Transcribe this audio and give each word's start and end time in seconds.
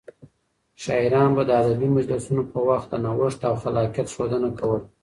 شاعران 0.83 1.29
به 1.35 1.43
د 1.47 1.51
ادبي 1.61 1.89
مجلسونو 1.97 2.43
په 2.51 2.59
وخت 2.69 2.87
د 2.91 2.95
نوښت 3.05 3.41
او 3.49 3.53
خلاقيت 3.63 4.07
ښودنه 4.15 4.49
کوله. 4.59 4.79